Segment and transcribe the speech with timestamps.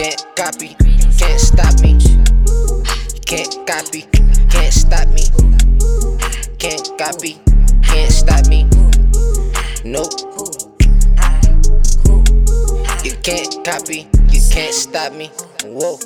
[0.00, 0.74] Can't copy,
[1.18, 1.98] can't stop me.
[3.26, 4.06] Can't copy,
[4.48, 5.24] can't stop me.
[6.58, 7.38] Can't copy,
[7.82, 8.66] can't stop me.
[9.84, 10.10] Nope.
[13.04, 15.30] You can't copy, you can't stop me.
[15.66, 15.98] Whoa.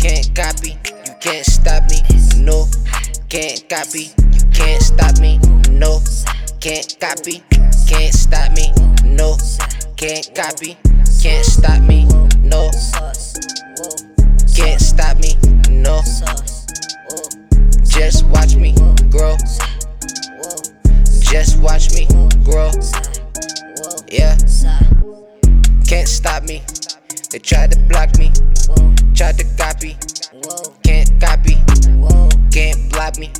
[0.00, 0.76] Can't copy,
[1.06, 2.02] you can't stop me.
[2.42, 2.66] No.
[3.28, 5.38] Can't copy, you can't stop me.
[5.70, 6.02] No.
[6.58, 7.44] Can't copy,
[7.86, 8.72] can't stop me.
[9.04, 9.36] No.
[9.96, 10.76] Can't copy,
[11.22, 12.04] can't stop me.
[12.42, 12.72] No.
[14.98, 15.36] Stop me.
[15.70, 16.02] No.
[17.86, 18.74] Just watch me
[19.12, 19.36] grow.
[21.20, 22.08] Just watch me
[22.42, 22.72] grow.
[24.10, 24.36] Yeah.
[25.86, 26.64] Can't stop me.
[27.30, 28.32] They tried to block me.
[29.14, 29.96] Tried to copy.
[30.82, 31.54] Can't copy.
[32.50, 33.30] Can't block me.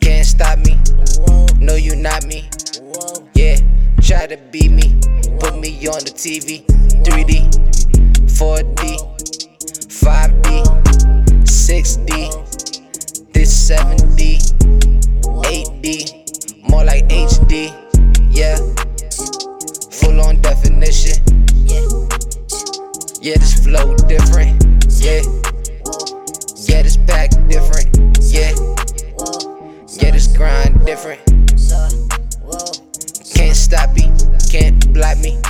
[0.00, 0.80] Can't stop me.
[1.60, 2.50] No, you not me.
[3.34, 3.58] Yeah.
[4.00, 4.98] Try to beat me.
[5.38, 6.66] Put me on the TV.
[7.04, 7.52] 3D.
[8.26, 9.01] 4D.
[11.82, 12.30] 5D.
[12.32, 13.32] 6D.
[13.32, 14.38] This 7D.
[15.42, 16.68] 8D.
[16.70, 17.72] More like HD.
[18.30, 18.56] Yeah.
[19.90, 21.22] Full on definition.
[23.20, 24.62] Yeah, this flow different.
[25.00, 25.22] Yeah.
[26.66, 27.88] Yeah, this back different.
[28.20, 28.52] Yeah.
[29.98, 31.20] Yeah, this grind different.
[33.34, 34.12] Can't stop me.
[34.50, 35.40] Can't block me.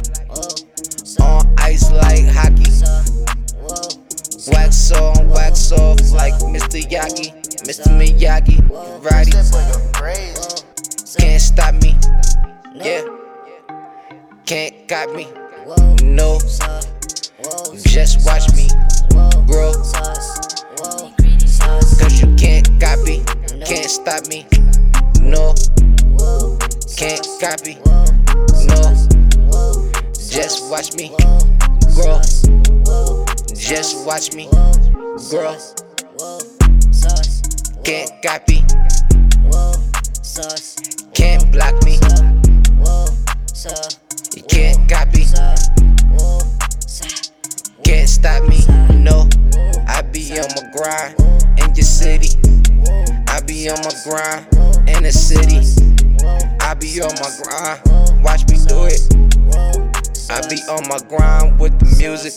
[1.20, 2.81] On ice like hockey.
[6.72, 6.88] Mr.
[6.88, 7.28] Yagi.
[7.68, 7.92] Mr.
[8.00, 8.56] Miyagi.
[9.04, 9.32] Righty.
[11.20, 11.98] Can't stop me.
[12.72, 13.04] Yeah.
[14.46, 15.28] Can't got me.
[16.02, 16.38] No.
[17.76, 18.68] Just watch me
[19.46, 19.74] grow.
[22.00, 23.22] Cause you can't copy.
[23.66, 24.46] Can't stop me.
[25.20, 25.54] No.
[26.96, 27.76] Can't copy.
[28.64, 28.80] No.
[30.14, 31.14] Just watch me
[31.94, 32.18] grow.
[33.54, 34.48] Just watch me
[35.28, 35.58] grow.
[37.84, 38.64] Can't copy.
[41.14, 41.98] Can't block me.
[44.36, 45.26] You can't copy.
[47.82, 48.64] Can't stop me.
[48.94, 49.28] No.
[49.88, 51.18] I be on my grind
[51.58, 52.38] in your city.
[53.26, 54.46] I be on my grind
[54.88, 55.58] in the city.
[56.60, 58.22] I be on my grind.
[58.22, 59.00] Watch me do it.
[60.30, 62.34] I be on my grind with the music.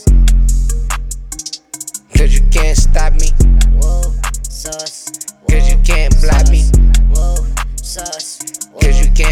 [2.17, 3.44] Cause you can't stop me.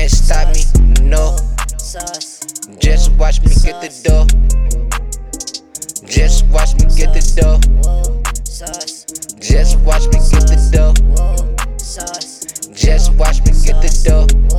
[0.03, 0.63] can't stop me,
[1.01, 1.37] no.
[2.77, 4.27] Just watch me get the dough.
[6.05, 7.59] Just watch me get the dough.
[9.39, 10.93] Just watch me get the dough.
[12.73, 14.52] Just watch me get the dough.